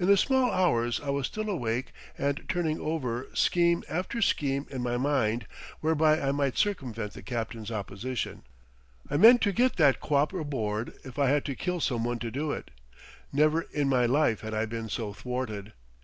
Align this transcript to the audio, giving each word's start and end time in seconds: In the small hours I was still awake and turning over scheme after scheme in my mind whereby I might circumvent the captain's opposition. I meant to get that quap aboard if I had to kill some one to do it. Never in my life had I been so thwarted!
In 0.00 0.08
the 0.08 0.16
small 0.16 0.50
hours 0.50 1.00
I 1.00 1.10
was 1.10 1.28
still 1.28 1.48
awake 1.48 1.92
and 2.18 2.44
turning 2.48 2.80
over 2.80 3.28
scheme 3.34 3.84
after 3.88 4.20
scheme 4.20 4.66
in 4.68 4.82
my 4.82 4.96
mind 4.96 5.46
whereby 5.78 6.20
I 6.20 6.32
might 6.32 6.58
circumvent 6.58 7.12
the 7.12 7.22
captain's 7.22 7.70
opposition. 7.70 8.42
I 9.08 9.16
meant 9.16 9.42
to 9.42 9.52
get 9.52 9.76
that 9.76 10.00
quap 10.00 10.32
aboard 10.32 10.94
if 11.04 11.20
I 11.20 11.28
had 11.28 11.44
to 11.44 11.54
kill 11.54 11.78
some 11.78 12.02
one 12.02 12.18
to 12.18 12.32
do 12.32 12.50
it. 12.50 12.72
Never 13.32 13.62
in 13.70 13.88
my 13.88 14.06
life 14.06 14.40
had 14.40 14.54
I 14.54 14.66
been 14.66 14.88
so 14.88 15.12
thwarted! 15.12 15.72